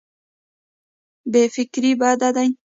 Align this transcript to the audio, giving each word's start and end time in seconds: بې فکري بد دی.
بې 1.31 1.43
فکري 1.55 1.91
بد 2.01 2.21
دی. 2.35 2.49